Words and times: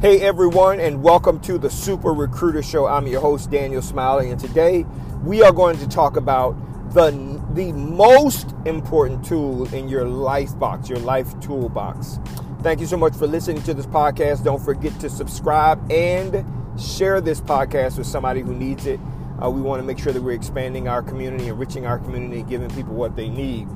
Hey 0.00 0.22
everyone, 0.22 0.80
and 0.80 1.02
welcome 1.02 1.40
to 1.40 1.58
the 1.58 1.68
Super 1.68 2.14
Recruiter 2.14 2.62
Show. 2.62 2.86
I'm 2.86 3.06
your 3.06 3.20
host 3.20 3.50
Daniel 3.50 3.82
Smiley, 3.82 4.30
and 4.30 4.40
today 4.40 4.86
we 5.22 5.42
are 5.42 5.52
going 5.52 5.76
to 5.76 5.86
talk 5.86 6.16
about 6.16 6.56
the 6.94 7.10
the 7.52 7.70
most 7.72 8.54
important 8.64 9.22
tool 9.22 9.66
in 9.74 9.90
your 9.90 10.06
life 10.06 10.58
box, 10.58 10.88
your 10.88 11.00
life 11.00 11.38
toolbox. 11.40 12.18
Thank 12.62 12.80
you 12.80 12.86
so 12.86 12.96
much 12.96 13.14
for 13.14 13.26
listening 13.26 13.62
to 13.64 13.74
this 13.74 13.84
podcast. 13.84 14.42
Don't 14.42 14.64
forget 14.64 14.98
to 15.00 15.10
subscribe 15.10 15.92
and 15.92 16.46
share 16.80 17.20
this 17.20 17.42
podcast 17.42 17.98
with 17.98 18.06
somebody 18.06 18.40
who 18.40 18.54
needs 18.54 18.86
it. 18.86 18.98
Uh, 19.44 19.50
we 19.50 19.60
want 19.60 19.82
to 19.82 19.86
make 19.86 19.98
sure 19.98 20.14
that 20.14 20.22
we're 20.22 20.32
expanding 20.32 20.88
our 20.88 21.02
community, 21.02 21.48
enriching 21.48 21.84
our 21.84 21.98
community, 21.98 22.42
giving 22.44 22.70
people 22.70 22.94
what 22.94 23.16
they 23.16 23.28
need. 23.28 23.68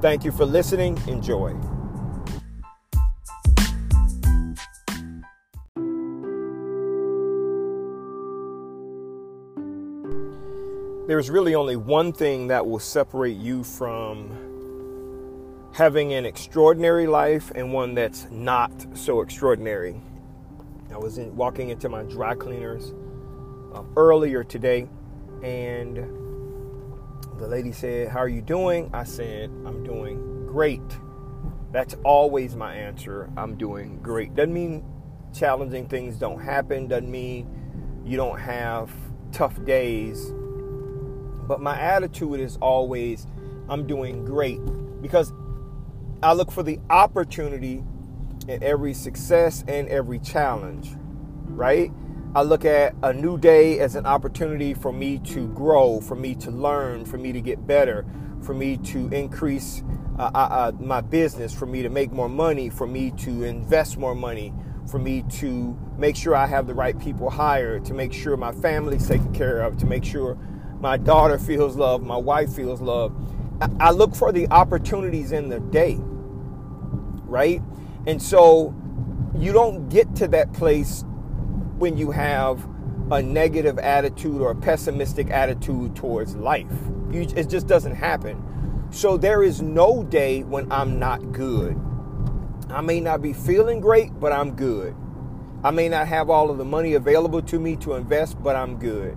Thank 0.00 0.24
you 0.24 0.30
for 0.30 0.44
listening. 0.44 0.96
Enjoy. 1.08 1.56
There's 11.06 11.30
really 11.30 11.54
only 11.54 11.76
one 11.76 12.12
thing 12.12 12.48
that 12.48 12.66
will 12.66 12.80
separate 12.80 13.36
you 13.36 13.62
from 13.62 14.28
having 15.72 16.12
an 16.14 16.26
extraordinary 16.26 17.06
life 17.06 17.52
and 17.54 17.72
one 17.72 17.94
that's 17.94 18.26
not 18.30 18.72
so 18.94 19.20
extraordinary. 19.20 20.00
I 20.92 20.98
was 20.98 21.18
in, 21.18 21.36
walking 21.36 21.68
into 21.68 21.88
my 21.88 22.02
dry 22.02 22.34
cleaners 22.34 22.92
uh, 23.72 23.82
earlier 23.96 24.42
today, 24.42 24.88
and 25.44 25.96
the 27.38 27.46
lady 27.46 27.70
said, 27.70 28.08
How 28.08 28.18
are 28.18 28.28
you 28.28 28.42
doing? 28.42 28.90
I 28.92 29.04
said, 29.04 29.50
I'm 29.64 29.84
doing 29.84 30.46
great. 30.46 30.80
That's 31.70 31.94
always 32.02 32.56
my 32.56 32.74
answer. 32.74 33.30
I'm 33.36 33.56
doing 33.56 34.00
great. 34.02 34.34
Doesn't 34.34 34.52
mean 34.52 34.84
challenging 35.32 35.86
things 35.86 36.16
don't 36.16 36.40
happen, 36.40 36.88
doesn't 36.88 37.10
mean 37.10 38.02
you 38.04 38.16
don't 38.16 38.40
have 38.40 38.90
tough 39.30 39.62
days 39.64 40.32
but 41.46 41.60
my 41.60 41.78
attitude 41.78 42.40
is 42.40 42.56
always, 42.58 43.26
I'm 43.68 43.86
doing 43.86 44.24
great 44.24 44.60
because 45.00 45.32
I 46.22 46.32
look 46.32 46.50
for 46.50 46.62
the 46.62 46.80
opportunity 46.90 47.84
in 48.48 48.62
every 48.62 48.94
success 48.94 49.64
and 49.66 49.88
every 49.88 50.18
challenge, 50.18 50.94
right? 51.46 51.90
I 52.34 52.42
look 52.42 52.64
at 52.64 52.94
a 53.02 53.12
new 53.12 53.38
day 53.38 53.78
as 53.78 53.96
an 53.96 54.06
opportunity 54.06 54.74
for 54.74 54.92
me 54.92 55.18
to 55.20 55.48
grow, 55.48 56.00
for 56.00 56.14
me 56.14 56.34
to 56.36 56.50
learn, 56.50 57.04
for 57.04 57.18
me 57.18 57.32
to 57.32 57.40
get 57.40 57.66
better, 57.66 58.04
for 58.42 58.54
me 58.54 58.76
to 58.78 59.08
increase 59.08 59.82
uh, 60.18 60.30
uh, 60.34 60.38
uh 60.38 60.72
my 60.78 61.00
business, 61.00 61.54
for 61.54 61.66
me 61.66 61.82
to 61.82 61.88
make 61.88 62.12
more 62.12 62.28
money, 62.28 62.68
for 62.68 62.86
me 62.86 63.10
to 63.12 63.44
invest 63.44 63.96
more 63.96 64.14
money, 64.14 64.52
for 64.86 64.98
me 64.98 65.22
to 65.30 65.76
make 65.98 66.16
sure 66.16 66.34
I 66.34 66.46
have 66.46 66.66
the 66.66 66.74
right 66.74 66.98
people 66.98 67.30
hired, 67.30 67.84
to 67.86 67.94
make 67.94 68.12
sure 68.12 68.36
my 68.36 68.52
family's 68.52 69.08
taken 69.08 69.32
care 69.34 69.62
of, 69.62 69.76
to 69.78 69.86
make 69.86 70.04
sure 70.04 70.38
my 70.80 70.96
daughter 70.96 71.38
feels 71.38 71.76
love, 71.76 72.02
my 72.02 72.16
wife 72.16 72.52
feels 72.52 72.80
love. 72.80 73.14
I 73.80 73.90
look 73.90 74.14
for 74.14 74.32
the 74.32 74.46
opportunities 74.50 75.32
in 75.32 75.48
the 75.48 75.60
day, 75.60 75.96
right? 77.24 77.62
And 78.06 78.20
so 78.20 78.74
you 79.34 79.52
don't 79.52 79.88
get 79.88 80.14
to 80.16 80.28
that 80.28 80.52
place 80.52 81.04
when 81.78 81.96
you 81.96 82.10
have 82.10 82.66
a 83.10 83.22
negative 83.22 83.78
attitude 83.78 84.40
or 84.40 84.50
a 84.50 84.54
pessimistic 84.54 85.30
attitude 85.30 85.96
towards 85.96 86.36
life. 86.36 86.72
You, 87.10 87.22
it 87.22 87.48
just 87.48 87.66
doesn't 87.66 87.94
happen. 87.94 88.42
So 88.90 89.16
there 89.16 89.42
is 89.42 89.62
no 89.62 90.02
day 90.04 90.42
when 90.42 90.70
I'm 90.70 90.98
not 90.98 91.32
good. 91.32 91.80
I 92.68 92.80
may 92.82 93.00
not 93.00 93.22
be 93.22 93.32
feeling 93.32 93.80
great, 93.80 94.18
but 94.20 94.32
I'm 94.32 94.54
good. 94.54 94.94
I 95.64 95.70
may 95.70 95.88
not 95.88 96.08
have 96.08 96.28
all 96.28 96.50
of 96.50 96.58
the 96.58 96.64
money 96.64 96.94
available 96.94 97.40
to 97.42 97.58
me 97.58 97.76
to 97.76 97.94
invest, 97.94 98.42
but 98.42 98.54
I'm 98.54 98.78
good 98.78 99.16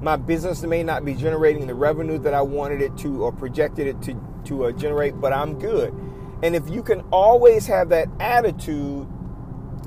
my 0.00 0.16
business 0.16 0.62
may 0.62 0.82
not 0.82 1.04
be 1.04 1.14
generating 1.14 1.66
the 1.66 1.74
revenue 1.74 2.18
that 2.18 2.34
I 2.34 2.42
wanted 2.42 2.80
it 2.80 2.96
to 2.98 3.24
or 3.24 3.32
projected 3.32 3.86
it 3.86 4.00
to, 4.02 4.40
to 4.44 4.66
uh, 4.66 4.72
generate, 4.72 5.20
but 5.20 5.32
I'm 5.32 5.58
good. 5.58 5.92
And 6.42 6.54
if 6.54 6.68
you 6.68 6.82
can 6.82 7.00
always 7.10 7.66
have 7.66 7.88
that 7.88 8.08
attitude, 8.20 9.08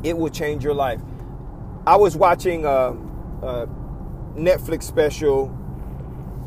it 0.03 0.17
will 0.17 0.29
change 0.29 0.63
your 0.63 0.73
life. 0.73 0.99
I 1.87 1.95
was 1.95 2.17
watching 2.17 2.65
a, 2.65 2.89
a 3.41 3.67
Netflix 4.35 4.83
special 4.83 5.47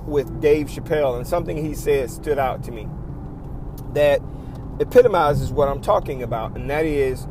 with 0.07 0.41
Dave 0.41 0.69
Chappelle, 0.69 1.17
and 1.17 1.27
something 1.27 1.57
he 1.57 1.75
said 1.75 2.11
stood 2.11 2.39
out 2.39 2.63
to 2.65 2.71
me 2.71 2.87
that 3.95 4.21
epitomizes 4.79 5.51
what 5.51 5.69
I'm 5.69 5.81
talking 5.81 6.23
about, 6.23 6.57
and 6.57 6.69
that 6.69 6.85
is 6.85 7.27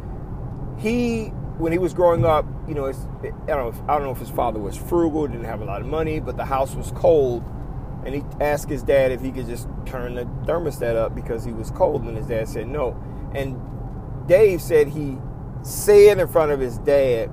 he 0.79 1.31
when 1.58 1.72
he 1.72 1.78
was 1.78 1.94
growing 1.94 2.25
up, 2.25 2.46
you 2.68 2.74
know, 2.74 2.88
I 2.88 2.91
don't 2.91 3.47
know, 3.47 3.68
if, 3.69 3.81
I 3.84 3.96
don't 3.96 4.03
know 4.03 4.12
if 4.12 4.18
his 4.18 4.30
father 4.30 4.59
was 4.59 4.75
frugal, 4.75 5.28
didn't 5.28 5.46
have 5.46 5.62
a 5.62 5.66
lot 5.66 5.81
of 5.81 5.88
money, 5.88 6.19
but 6.19 6.36
the 6.36 6.46
house 6.46 6.75
was 6.75 6.91
cold, 6.91 7.44
and 8.06 8.16
he 8.16 8.24
asked 8.41 8.69
his 8.69 8.84
dad 8.84 9.12
if 9.12 9.22
he 9.22 9.31
could 9.31 9.47
just 9.47 9.68
turn 9.86 10.16
the 10.16 10.25
thermostat 10.46 10.96
up 10.96 11.16
because 11.16 11.44
he 11.44 11.52
was 11.52 11.69
cold, 11.72 12.03
and 12.03 12.18
his 12.18 12.28
dad 12.28 12.47
said 12.47 12.68
no. 12.68 13.02
And 13.36 13.59
Dave 14.28 14.62
said 14.62 14.88
he 14.88 15.18
said 15.62 16.19
in 16.19 16.28
front 16.28 16.52
of 16.52 16.59
his 16.59 16.80
dad, 16.80 17.30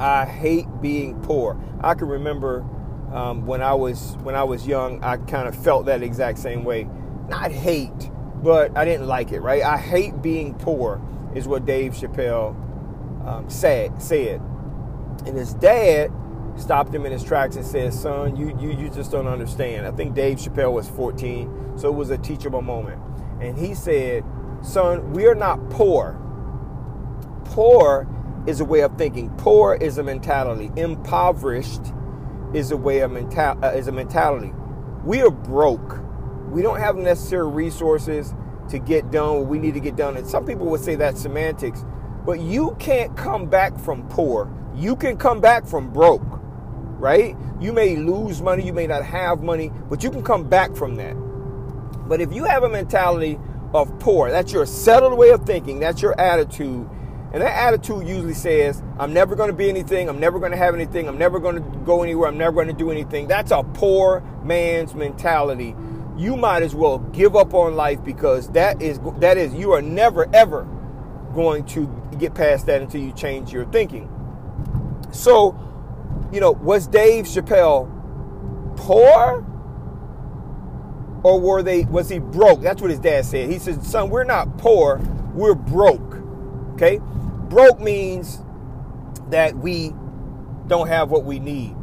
"I 0.00 0.24
hate 0.24 0.66
being 0.80 1.20
poor." 1.22 1.60
I 1.80 1.94
can 1.94 2.08
remember 2.08 2.64
um, 3.12 3.46
when 3.46 3.62
I 3.62 3.74
was 3.74 4.16
when 4.22 4.34
I 4.34 4.44
was 4.44 4.66
young, 4.66 5.02
I 5.04 5.18
kind 5.18 5.46
of 5.46 5.54
felt 5.54 5.86
that 5.86 6.02
exact 6.02 6.38
same 6.38 6.64
way. 6.64 6.88
Not 7.28 7.52
hate, 7.52 8.10
but 8.42 8.76
I 8.76 8.84
didn't 8.84 9.06
like 9.06 9.32
it. 9.32 9.40
Right? 9.40 9.62
I 9.62 9.76
hate 9.76 10.22
being 10.22 10.54
poor 10.54 11.00
is 11.34 11.46
what 11.46 11.66
Dave 11.66 11.92
Chappelle 11.92 12.56
um, 13.26 13.50
said, 13.50 14.00
said. 14.00 14.40
And 15.26 15.36
his 15.36 15.54
dad 15.54 16.12
stopped 16.56 16.94
him 16.94 17.04
in 17.04 17.12
his 17.12 17.24
tracks 17.24 17.56
and 17.56 17.64
said, 17.64 17.92
Son, 17.92 18.36
you, 18.36 18.56
you, 18.58 18.70
you 18.72 18.90
just 18.90 19.10
don't 19.10 19.26
understand. 19.26 19.86
I 19.86 19.90
think 19.90 20.14
Dave 20.14 20.38
Chappelle 20.38 20.72
was 20.72 20.88
14, 20.88 21.74
so 21.76 21.88
it 21.88 21.94
was 21.94 22.10
a 22.10 22.18
teachable 22.18 22.62
moment. 22.62 23.00
And 23.40 23.58
he 23.58 23.74
said, 23.74 24.24
Son, 24.62 25.12
we 25.12 25.26
are 25.26 25.34
not 25.34 25.70
poor. 25.70 26.18
Poor 27.44 28.08
is 28.46 28.60
a 28.60 28.64
way 28.64 28.80
of 28.80 28.96
thinking, 28.96 29.30
poor 29.36 29.74
is 29.74 29.98
a 29.98 30.02
mentality, 30.02 30.70
impoverished 30.76 31.92
is 32.54 32.70
a 32.70 32.76
way 32.76 33.00
of 33.00 33.10
mental 33.10 33.64
uh, 33.64 33.72
is 33.72 33.88
a 33.88 33.92
mentality. 33.92 34.52
We 35.04 35.22
are 35.22 35.30
broke. 35.30 36.00
We 36.50 36.62
don't 36.62 36.78
have 36.78 36.96
necessary 36.96 37.48
resources 37.48 38.34
to 38.70 38.78
get 38.78 39.10
done 39.10 39.38
what 39.38 39.46
we 39.46 39.58
need 39.58 39.74
to 39.74 39.80
get 39.80 39.96
done. 39.96 40.16
And 40.16 40.26
some 40.26 40.44
people 40.46 40.66
would 40.66 40.80
say 40.80 40.94
that's 40.94 41.20
semantics, 41.20 41.84
but 42.26 42.40
you 42.40 42.76
can't 42.80 43.16
come 43.16 43.46
back 43.46 43.78
from 43.78 44.06
poor. 44.08 44.50
You 44.74 44.96
can 44.96 45.16
come 45.16 45.40
back 45.40 45.64
from 45.64 45.90
broke, 45.92 46.24
right? 46.98 47.36
You 47.60 47.72
may 47.72 47.94
lose 47.96 48.42
money, 48.42 48.66
you 48.66 48.72
may 48.72 48.88
not 48.88 49.04
have 49.04 49.42
money, 49.42 49.70
but 49.88 50.02
you 50.02 50.10
can 50.10 50.24
come 50.24 50.48
back 50.48 50.74
from 50.74 50.96
that. 50.96 51.14
But 52.08 52.20
if 52.20 52.32
you 52.32 52.44
have 52.44 52.64
a 52.64 52.68
mentality 52.68 53.38
of 53.72 53.96
poor, 54.00 54.30
that's 54.30 54.52
your 54.52 54.66
settled 54.66 55.16
way 55.16 55.30
of 55.30 55.46
thinking, 55.46 55.78
that's 55.78 56.02
your 56.02 56.20
attitude. 56.20 56.90
And 57.32 57.42
that 57.42 57.56
attitude 57.56 58.06
usually 58.06 58.34
says, 58.34 58.82
I'm 58.98 59.12
never 59.12 59.36
going 59.36 59.50
to 59.50 59.56
be 59.56 59.68
anything, 59.68 60.08
I'm 60.08 60.18
never 60.18 60.38
going 60.40 60.52
to 60.52 60.58
have 60.58 60.74
anything, 60.74 61.06
I'm 61.06 61.18
never 61.18 61.38
going 61.38 61.56
to 61.56 61.78
go 61.80 62.02
anywhere, 62.02 62.28
I'm 62.28 62.38
never 62.38 62.52
going 62.52 62.68
to 62.68 62.72
do 62.72 62.90
anything. 62.90 63.28
That's 63.28 63.52
a 63.52 63.62
poor 63.62 64.22
man's 64.42 64.94
mentality. 64.94 65.76
You 66.16 66.36
might 66.36 66.62
as 66.62 66.74
well 66.74 66.98
give 66.98 67.36
up 67.36 67.54
on 67.54 67.76
life 67.76 68.02
because 68.04 68.48
that 68.50 68.82
is 68.82 68.98
that 69.18 69.36
is 69.36 69.54
you 69.54 69.72
are 69.72 69.82
never 69.82 70.26
ever 70.34 70.66
going 71.34 71.64
to 72.18 72.24
get 72.24 72.34
past 72.34 72.66
that 72.66 72.82
until 72.82 73.00
you 73.00 73.12
change 73.12 73.52
your 73.52 73.64
thinking. 73.66 74.10
So, 75.12 75.58
you 76.32 76.40
know, 76.40 76.52
was 76.52 76.86
Dave 76.86 77.24
Chappelle 77.26 77.88
poor? 78.76 79.44
Or 81.22 81.40
were 81.40 81.62
they 81.62 81.84
was 81.84 82.08
he 82.08 82.18
broke? 82.18 82.60
That's 82.60 82.80
what 82.80 82.90
his 82.90 83.00
dad 83.00 83.24
said. 83.24 83.50
He 83.50 83.58
said, 83.58 83.82
son, 83.82 84.10
we're 84.10 84.24
not 84.24 84.58
poor, 84.58 84.98
we're 85.34 85.54
broke. 85.54 86.22
Okay? 86.74 87.00
Broke 87.48 87.80
means 87.80 88.40
that 89.30 89.56
we 89.56 89.92
don't 90.66 90.88
have 90.88 91.10
what 91.10 91.24
we 91.24 91.38
need. 91.38 91.74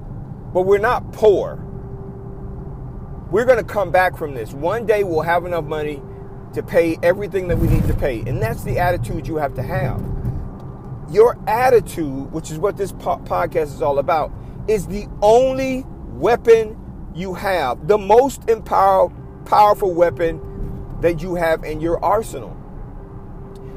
But 0.54 0.62
we're 0.62 0.78
not 0.78 1.12
poor. 1.12 1.56
We're 3.32 3.46
going 3.46 3.58
to 3.58 3.64
come 3.64 3.92
back 3.92 4.16
from 4.16 4.36
this. 4.36 4.54
One 4.54 4.86
day 4.86 5.04
we'll 5.04 5.22
have 5.22 5.46
enough 5.46 5.66
money 5.66 6.02
to 6.54 6.62
pay 6.62 6.98
everything 7.02 7.48
that 7.48 7.58
we 7.58 7.68
need 7.68 7.88
to 7.88 7.96
pay. 7.96 8.20
And 8.22 8.42
that's 8.42 8.64
the 8.64 8.78
attitude 8.78 9.28
you 9.28 9.38
have 9.38 9.56
to 9.56 9.64
have. 9.64 10.13
Your 11.10 11.38
attitude, 11.48 12.32
which 12.32 12.50
is 12.50 12.58
what 12.58 12.78
this 12.78 12.92
po- 12.92 13.20
podcast 13.20 13.74
is 13.74 13.82
all 13.82 14.00
about, 14.00 14.32
is 14.68 14.88
the 14.88 15.08
only 15.22 15.86
weapon 16.14 16.80
you 17.14 17.34
have, 17.34 17.88
the 17.88 17.98
most 17.98 18.50
empower, 18.50 19.10
powerful 19.46 19.94
weapon 19.94 20.42
that 21.02 21.22
you 21.22 21.36
have 21.36 21.64
in 21.64 21.82
your 21.82 22.04
arsenal. 22.04 22.58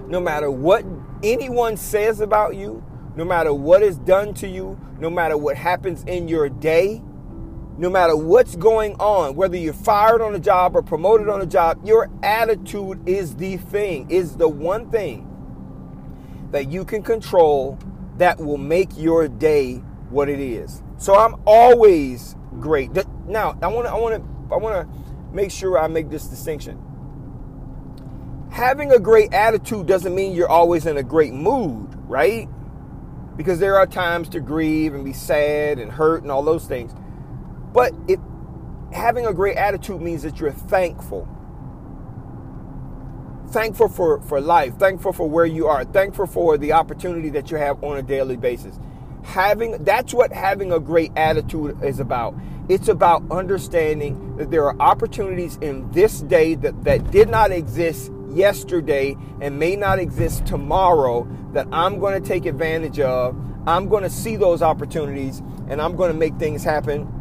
No 0.09 0.21
matter 0.21 0.51
what 0.51 0.85
anyone 1.23 1.77
says 1.77 2.21
about 2.21 2.55
you, 2.55 2.83
no 3.17 3.25
matter 3.25 3.53
what 3.53 3.83
is 3.83 3.99
done 3.99 4.33
to 4.35 4.49
you, 4.49 4.79
no 5.01 5.11
matter 5.11 5.37
what 5.37 5.57
happens 5.57 6.05
in 6.05 6.29
your 6.29 6.49
day, 6.49 7.03
no 7.79 7.91
matter 7.91 8.17
what's 8.17 8.57
going 8.57 8.95
on, 8.95 9.35
whether 9.35 9.57
you're 9.57 9.75
fired 9.75 10.23
on 10.23 10.35
a 10.35 10.39
job 10.39 10.77
or 10.77 10.83
promoted 10.83 11.29
on 11.29 11.43
a 11.43 11.47
job, 11.47 11.85
your 11.85 12.09
attitude 12.23 13.07
is 13.07 13.35
the 13.37 13.57
thing, 13.57 14.11
is 14.11 14.37
the 14.37 14.49
one 14.49 14.91
thing 14.91 15.26
that 16.57 16.71
you 16.71 16.87
can 16.87 17.03
control 17.03 17.79
that 18.17 18.39
will 18.39 18.57
make 18.57 18.89
your 18.97 19.29
day 19.29 19.75
what 20.09 20.27
it 20.27 20.41
is. 20.41 20.83
So 20.97 21.15
I'm 21.15 21.35
always 21.45 22.35
great. 22.61 22.91
Now, 23.27 23.59
I 23.61 23.67
want 23.67 23.87
to 23.87 23.93
I 23.93 23.99
want 23.99 24.15
to 24.15 24.55
I 24.55 24.57
want 24.57 24.75
to 24.75 25.35
make 25.35 25.51
sure 25.51 25.79
I 25.79 25.87
make 25.87 26.09
this 26.09 26.27
distinction. 26.27 26.83
Having 28.51 28.91
a 28.93 28.99
great 28.99 29.35
attitude 29.35 29.87
doesn't 29.87 30.15
mean 30.15 30.33
you're 30.33 30.49
always 30.49 30.87
in 30.87 30.97
a 30.97 31.03
great 31.03 31.35
mood, 31.35 31.95
right? 32.09 32.49
Because 33.37 33.59
there 33.59 33.77
are 33.77 33.87
times 33.87 34.31
to 34.31 34.41
grieve 34.41 34.95
and 34.95 35.05
be 35.05 35.13
sad 35.13 35.79
and 35.79 35.93
hurt 35.93 36.23
and 36.23 36.33
all 36.33 36.43
those 36.43 36.65
things. 36.65 36.95
But 37.75 37.93
it 38.09 38.19
having 38.95 39.27
a 39.27 39.35
great 39.35 39.59
attitude 39.59 40.01
means 40.01 40.23
that 40.23 40.41
you're 40.41 40.53
thankful 40.53 41.29
thankful 43.51 43.89
for, 43.89 44.21
for 44.23 44.41
life, 44.41 44.77
thankful 44.79 45.13
for 45.13 45.29
where 45.29 45.47
you 45.47 45.67
are, 45.67 45.85
thankful 45.85 46.27
for 46.27 46.59
the 46.59 46.73
opportunity 46.73 47.29
that 47.31 47.51
you 47.51 47.57
have 47.57 47.83
on 47.83 47.97
a 47.97 48.03
daily 48.03 48.37
basis. 48.37 48.79
Having 49.23 49.85
that's 49.85 50.15
what 50.15 50.33
having 50.33 50.73
a 50.73 50.79
great 50.79 51.13
attitude 51.17 51.83
is 51.83 51.99
about. 51.99 52.35
It's 52.69 52.89
about 52.89 53.23
understanding 53.31 54.37
that 54.37 54.51
there 54.51 54.65
are 54.65 54.77
opportunities 54.81 55.57
in 55.61 55.91
this 55.93 56.21
day 56.21 56.55
that, 56.57 56.85
that 56.85 57.11
did 57.11 57.29
not 57.29 57.51
exist 57.51 58.13
yesterday 58.31 59.17
and 59.41 59.59
may 59.59 59.77
not 59.77 59.99
exist 59.99 60.47
tomorrow 60.47 61.27
that 61.53 61.67
I'm 61.73 61.99
going 61.99 62.21
to 62.21 62.29
take 62.29 62.47
advantage 62.47 63.01
of. 63.01 63.37
I'm 63.67 63.89
going 63.89 64.03
to 64.03 64.11
see 64.11 64.37
those 64.37 64.63
opportunities 64.63 65.41
and 65.69 65.81
I'm 65.81 65.97
going 65.97 66.13
to 66.13 66.19
make 66.19 66.37
things 66.37 66.63
happen 66.63 67.13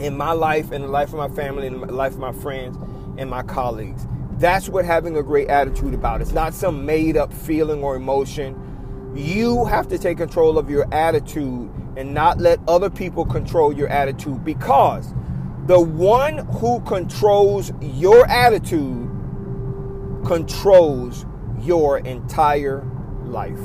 in 0.00 0.16
my 0.16 0.32
life, 0.32 0.72
in 0.72 0.82
the 0.82 0.88
life 0.88 1.08
of 1.08 1.16
my 1.16 1.28
family, 1.28 1.66
in 1.66 1.80
the 1.80 1.92
life 1.92 2.12
of 2.12 2.18
my 2.18 2.32
friends 2.32 2.76
and 3.16 3.30
my 3.30 3.42
colleagues. 3.42 4.06
That's 4.38 4.68
what 4.68 4.84
having 4.84 5.16
a 5.16 5.22
great 5.22 5.48
attitude 5.48 5.94
about. 5.94 6.20
It's 6.20 6.32
not 6.32 6.54
some 6.54 6.84
made 6.84 7.16
up 7.16 7.32
feeling 7.32 7.82
or 7.82 7.96
emotion. 7.96 9.12
You 9.14 9.64
have 9.66 9.86
to 9.88 9.98
take 9.98 10.18
control 10.18 10.58
of 10.58 10.68
your 10.68 10.92
attitude 10.92 11.70
and 11.96 12.12
not 12.12 12.38
let 12.38 12.58
other 12.66 12.90
people 12.90 13.24
control 13.24 13.72
your 13.72 13.88
attitude 13.88 14.44
because 14.44 15.14
the 15.66 15.80
one 15.80 16.38
who 16.38 16.80
controls 16.80 17.72
your 17.80 18.28
attitude 18.28 19.08
controls 20.26 21.24
your 21.60 21.98
entire 21.98 22.84
life. 23.24 23.60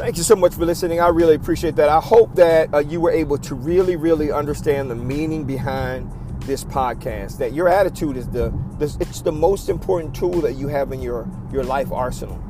Thank 0.00 0.16
you 0.16 0.22
so 0.22 0.34
much 0.34 0.54
for 0.54 0.64
listening. 0.64 0.98
I 0.98 1.08
really 1.08 1.34
appreciate 1.34 1.76
that. 1.76 1.90
I 1.90 2.00
hope 2.00 2.34
that 2.36 2.72
uh, 2.72 2.78
you 2.78 3.02
were 3.02 3.10
able 3.10 3.36
to 3.36 3.54
really, 3.54 3.96
really 3.96 4.32
understand 4.32 4.90
the 4.90 4.94
meaning 4.94 5.44
behind 5.44 6.10
this 6.40 6.64
podcast. 6.64 7.36
That 7.36 7.52
your 7.52 7.68
attitude 7.68 8.16
is 8.16 8.26
the, 8.26 8.48
the 8.78 8.96
it's 8.98 9.20
the 9.20 9.30
most 9.30 9.68
important 9.68 10.14
tool 10.14 10.40
that 10.40 10.54
you 10.54 10.68
have 10.68 10.92
in 10.92 11.02
your 11.02 11.28
your 11.52 11.64
life 11.64 11.92
arsenal. 11.92 12.42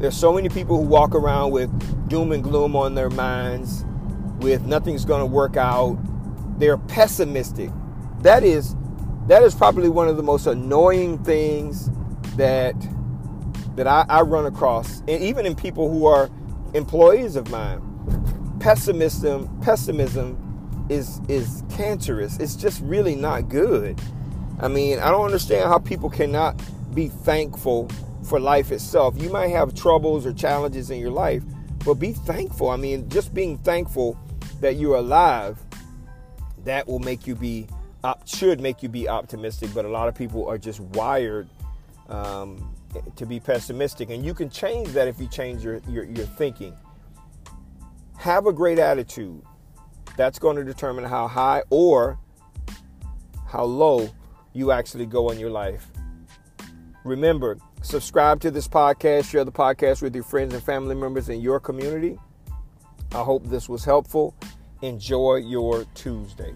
There's 0.00 0.16
so 0.16 0.32
many 0.32 0.48
people 0.48 0.76
who 0.78 0.88
walk 0.88 1.14
around 1.14 1.52
with 1.52 2.08
doom 2.08 2.32
and 2.32 2.42
gloom 2.42 2.74
on 2.74 2.96
their 2.96 3.08
minds, 3.08 3.84
with 4.40 4.66
nothing's 4.66 5.04
going 5.04 5.20
to 5.20 5.26
work 5.26 5.56
out. 5.56 5.96
They're 6.58 6.76
pessimistic. 6.76 7.70
That 8.22 8.42
is 8.42 8.74
that 9.28 9.44
is 9.44 9.54
probably 9.54 9.90
one 9.90 10.08
of 10.08 10.16
the 10.16 10.24
most 10.24 10.48
annoying 10.48 11.22
things 11.22 11.88
that 12.36 12.74
that 13.76 13.86
I, 13.86 14.04
I 14.08 14.22
run 14.22 14.46
across, 14.46 15.00
and 15.00 15.22
even 15.22 15.46
in 15.46 15.54
people 15.54 15.90
who 15.90 16.06
are 16.06 16.30
employees 16.74 17.36
of 17.36 17.50
mine. 17.50 17.82
Pessimism, 18.60 19.60
pessimism 19.60 20.86
is 20.88 21.20
is 21.28 21.62
cancerous. 21.70 22.38
It's 22.38 22.56
just 22.56 22.80
really 22.82 23.14
not 23.14 23.48
good. 23.48 24.00
I 24.60 24.68
mean, 24.68 24.98
I 24.98 25.10
don't 25.10 25.24
understand 25.24 25.68
how 25.68 25.78
people 25.78 26.08
cannot 26.08 26.60
be 26.94 27.08
thankful 27.08 27.88
for 28.24 28.40
life 28.40 28.72
itself. 28.72 29.20
You 29.20 29.30
might 29.30 29.48
have 29.48 29.74
troubles 29.74 30.26
or 30.26 30.32
challenges 30.32 30.90
in 30.90 30.98
your 30.98 31.10
life, 31.10 31.42
but 31.84 31.94
be 31.94 32.12
thankful. 32.12 32.70
I 32.70 32.76
mean, 32.76 33.08
just 33.08 33.34
being 33.34 33.58
thankful 33.58 34.18
that 34.60 34.76
you're 34.76 34.96
alive, 34.96 35.58
that 36.64 36.88
will 36.88 36.98
make 36.98 37.26
you 37.26 37.34
be 37.34 37.68
should 38.24 38.60
make 38.60 38.82
you 38.82 38.88
be 38.88 39.08
optimistic. 39.08 39.70
But 39.74 39.84
a 39.84 39.88
lot 39.88 40.08
of 40.08 40.14
people 40.14 40.46
are 40.48 40.58
just 40.58 40.80
wired 40.80 41.48
um, 42.08 42.74
to 43.16 43.26
be 43.26 43.40
pessimistic. 43.40 44.10
And 44.10 44.24
you 44.24 44.34
can 44.34 44.50
change 44.50 44.88
that 44.90 45.08
if 45.08 45.20
you 45.20 45.28
change 45.28 45.64
your, 45.64 45.80
your, 45.88 46.04
your 46.04 46.26
thinking. 46.26 46.74
Have 48.18 48.46
a 48.46 48.52
great 48.52 48.78
attitude. 48.78 49.42
That's 50.16 50.38
going 50.38 50.56
to 50.56 50.64
determine 50.64 51.04
how 51.04 51.28
high 51.28 51.62
or 51.70 52.18
how 53.46 53.64
low 53.64 54.08
you 54.52 54.72
actually 54.72 55.06
go 55.06 55.30
in 55.30 55.38
your 55.38 55.50
life. 55.50 55.86
Remember, 57.04 57.58
subscribe 57.82 58.40
to 58.40 58.50
this 58.50 58.66
podcast, 58.66 59.30
share 59.30 59.44
the 59.44 59.52
podcast 59.52 60.02
with 60.02 60.14
your 60.14 60.24
friends 60.24 60.54
and 60.54 60.62
family 60.62 60.94
members 60.94 61.28
in 61.28 61.40
your 61.40 61.60
community. 61.60 62.18
I 63.12 63.22
hope 63.22 63.44
this 63.46 63.68
was 63.68 63.84
helpful. 63.84 64.34
Enjoy 64.82 65.36
your 65.36 65.84
Tuesday. 65.94 66.52